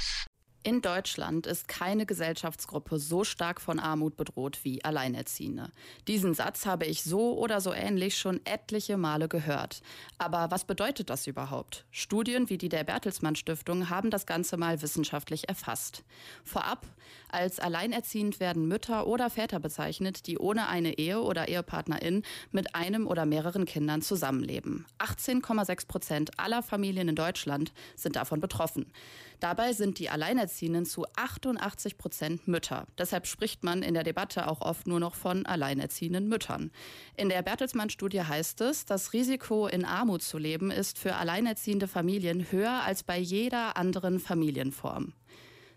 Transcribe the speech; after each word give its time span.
us. 0.00 0.39
In 0.62 0.82
Deutschland 0.82 1.46
ist 1.46 1.68
keine 1.68 2.04
Gesellschaftsgruppe 2.04 2.98
so 2.98 3.24
stark 3.24 3.62
von 3.62 3.78
Armut 3.78 4.18
bedroht 4.18 4.58
wie 4.62 4.84
Alleinerziehende. 4.84 5.70
Diesen 6.06 6.34
Satz 6.34 6.66
habe 6.66 6.84
ich 6.84 7.02
so 7.02 7.38
oder 7.38 7.62
so 7.62 7.72
ähnlich 7.72 8.18
schon 8.18 8.44
etliche 8.44 8.98
Male 8.98 9.26
gehört. 9.26 9.80
Aber 10.18 10.50
was 10.50 10.66
bedeutet 10.66 11.08
das 11.08 11.26
überhaupt? 11.26 11.86
Studien 11.90 12.50
wie 12.50 12.58
die 12.58 12.68
der 12.68 12.84
Bertelsmann 12.84 13.36
Stiftung 13.36 13.88
haben 13.88 14.10
das 14.10 14.26
Ganze 14.26 14.58
mal 14.58 14.82
wissenschaftlich 14.82 15.48
erfasst. 15.48 16.04
Vorab, 16.44 16.86
als 17.30 17.58
alleinerziehend 17.58 18.38
werden 18.38 18.68
Mütter 18.68 19.06
oder 19.06 19.30
Väter 19.30 19.60
bezeichnet, 19.60 20.26
die 20.26 20.36
ohne 20.36 20.68
eine 20.68 20.98
Ehe 20.98 21.22
oder 21.22 21.48
Ehepartnerin 21.48 22.22
mit 22.52 22.74
einem 22.74 23.06
oder 23.06 23.24
mehreren 23.24 23.64
Kindern 23.64 24.02
zusammenleben. 24.02 24.84
18,6 24.98 25.86
Prozent 25.86 26.38
aller 26.38 26.62
Familien 26.62 27.08
in 27.08 27.16
Deutschland 27.16 27.72
sind 27.96 28.16
davon 28.16 28.40
betroffen. 28.40 28.92
Dabei 29.38 29.72
sind 29.72 29.98
die 29.98 30.10
Alleinerziehenden 30.10 30.49
zu 30.84 31.06
88 31.16 31.96
Prozent 31.96 32.48
Mütter. 32.48 32.86
Deshalb 32.98 33.26
spricht 33.26 33.64
man 33.64 33.82
in 33.82 33.94
der 33.94 34.02
Debatte 34.02 34.48
auch 34.48 34.60
oft 34.60 34.86
nur 34.86 35.00
noch 35.00 35.14
von 35.14 35.46
alleinerziehenden 35.46 36.28
Müttern. 36.28 36.70
In 37.16 37.28
der 37.28 37.42
Bertelsmann-Studie 37.42 38.22
heißt 38.22 38.60
es, 38.60 38.84
das 38.84 39.12
Risiko 39.12 39.66
in 39.66 39.84
Armut 39.84 40.22
zu 40.22 40.38
leben 40.38 40.70
ist 40.70 40.98
für 40.98 41.14
alleinerziehende 41.14 41.88
Familien 41.88 42.50
höher 42.50 42.82
als 42.84 43.02
bei 43.02 43.18
jeder 43.18 43.76
anderen 43.76 44.18
Familienform. 44.18 45.14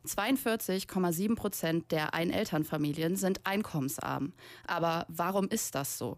42,7 0.06 1.36
Prozent 1.36 1.92
der 1.92 2.14
Einelternfamilien 2.14 3.16
sind 3.16 3.46
einkommensarm. 3.46 4.34
Aber 4.68 5.06
warum 5.08 5.48
ist 5.48 5.76
das 5.76 5.98
so? 5.98 6.18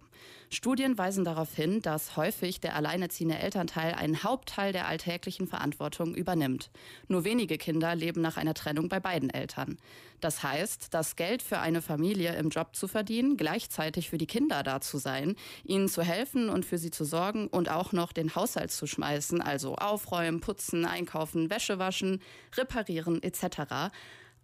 Studien 0.50 0.98
weisen 0.98 1.26
darauf 1.26 1.54
hin, 1.54 1.82
dass 1.82 2.16
häufig 2.18 2.60
der 2.62 2.76
alleinerziehende 2.76 3.38
Elternteil 3.38 3.94
einen 3.94 4.24
Hauptteil 4.24 4.72
der 4.74 4.88
alltäglichen 4.88 5.48
Verantwortung 5.48 6.16
übernimmt. 6.16 6.72
Nur 7.08 7.26
wenige 7.26 7.58
Kinder 7.58 7.94
leben 7.94 8.22
nach 8.22 8.38
einer 8.38 8.54
Trennung 8.54 8.88
bei 8.88 9.00
beiden 9.00 9.30
Eltern. 9.30 9.78
Das 10.22 10.44
heißt, 10.44 10.94
das 10.94 11.16
Geld 11.16 11.42
für 11.42 11.60
eine 11.60 11.82
Familie 11.82 12.36
im 12.36 12.50
Job 12.50 12.76
zu 12.76 12.88
verdienen, 12.88 13.38
gleichzeitig 13.38 14.10
für 14.10 14.18
die 14.18 14.28
Kinder 14.28 14.64
da 14.64 14.82
zu 14.82 14.98
sein, 14.98 15.36
ihnen 15.64 15.90
zu 15.90 16.04
helfen 16.04 16.50
und 16.50 16.66
für 16.66 16.78
sie 16.78 16.92
zu 16.92 17.04
sorgen 17.04 17.48
und 17.48 17.70
auch 17.70 17.92
noch 17.92 18.14
den 18.14 18.34
Haushalt 18.34 18.72
zu 18.72 18.88
schmeißen, 18.88 19.42
also 19.42 19.76
aufräumen, 19.76 20.40
putzen, 20.40 20.86
einkaufen, 20.86 21.50
Wäsche 21.50 21.80
waschen, 21.80 22.22
reparieren 22.56 23.22
etc 23.22 23.75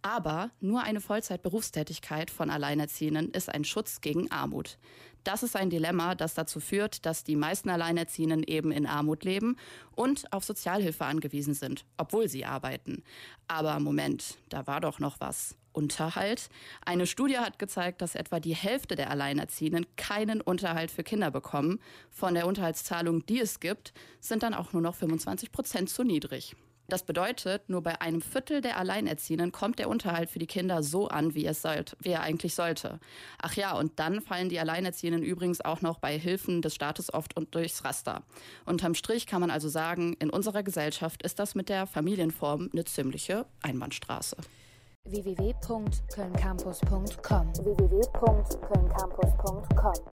aber 0.02 0.50
nur 0.60 0.82
eine 0.82 1.02
Vollzeitberufstätigkeit 1.02 2.32
von 2.32 2.50
Alleinerziehenden 2.50 3.32
ist 3.32 3.50
ein 3.50 3.64
Schutz 3.64 4.02
gegen 4.02 4.32
Armut. 4.32 4.78
Das 5.24 5.44
ist 5.44 5.56
ein 5.56 5.70
Dilemma, 5.70 6.16
das 6.16 6.34
dazu 6.34 6.60
führt, 6.60 7.06
dass 7.06 7.24
die 7.24 7.36
meisten 7.36 7.70
Alleinerziehenden 7.70 8.44
eben 8.44 8.72
in 8.72 8.88
Armut 8.88 9.24
leben 9.24 9.58
und 9.92 10.32
auf 10.34 10.44
Sozialhilfe 10.44 11.06
angewiesen 11.06 11.54
sind, 11.54 11.86
obwohl 11.98 12.28
sie 12.28 12.46
arbeiten. 12.46 13.04
Aber 13.48 13.80
Moment, 13.80 14.40
da 14.50 14.66
war 14.66 14.82
doch 14.82 15.00
noch 15.00 15.20
was. 15.20 15.56
Unterhalt. 15.74 16.50
Eine 16.86 17.08
Studie 17.08 17.38
hat 17.38 17.58
gezeigt, 17.58 18.02
dass 18.02 18.16
etwa 18.16 18.42
die 18.42 18.56
Hälfte 18.56 18.98
der 18.98 19.10
Alleinerziehenden 19.10 19.86
keinen 19.96 20.42
Unterhalt 20.42 20.92
für 20.92 21.04
Kinder 21.04 21.32
bekommen. 21.32 21.80
Von 22.10 22.34
der 22.34 22.46
Unterhaltszahlung, 22.46 23.26
die 23.26 23.40
es 23.40 23.62
gibt, 23.62 23.94
sind 24.20 24.44
dann 24.44 24.54
auch 24.54 24.74
nur 24.74 24.82
noch 24.82 24.96
25 24.96 25.54
Prozent 25.54 25.90
zu 25.90 26.04
niedrig. 26.04 26.58
Das 26.92 27.04
bedeutet, 27.04 27.70
nur 27.70 27.82
bei 27.82 28.02
einem 28.02 28.20
Viertel 28.20 28.60
der 28.60 28.76
Alleinerziehenden 28.76 29.54
kommt 29.54 29.80
der 29.80 29.88
Unterhalt 29.88 30.30
für 30.30 30.40
die 30.40 30.46
Kinder 30.46 30.84
so 30.84 31.08
an, 31.08 31.34
wie, 31.36 31.46
es 31.46 31.62
sollt, 31.62 31.96
wie 32.02 32.10
er 32.10 32.22
eigentlich 32.22 32.54
sollte. 32.54 33.00
Ach 33.42 33.54
ja, 33.54 33.78
und 33.78 33.98
dann 33.98 34.20
fallen 34.20 34.50
die 34.50 34.60
Alleinerziehenden 34.60 35.24
übrigens 35.24 35.62
auch 35.62 35.80
noch 35.80 36.00
bei 36.00 36.20
Hilfen 36.20 36.62
des 36.62 36.76
Staates 36.76 37.14
oft 37.14 37.38
und 37.38 37.56
durchs 37.56 37.86
Raster. 37.86 38.24
Unterm 38.66 38.94
Strich 38.94 39.26
kann 39.26 39.40
man 39.40 39.52
also 39.52 39.70
sagen, 39.70 40.18
in 40.20 40.30
unserer 40.30 40.64
Gesellschaft 40.64 41.24
ist 41.24 41.40
das 41.40 41.56
mit 41.56 41.70
der 41.70 41.88
Familienform 41.88 42.70
eine 42.74 42.84
ziemliche 42.84 43.46
Einbahnstraße 43.62 44.36
www.kölncampus.com 45.06 47.56
www.kölncampus.com 47.56 49.94